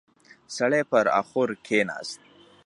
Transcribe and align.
سړی 0.55 0.81
پر 0.91 1.05
اخور 1.19 1.49
کېناست. 1.65 2.19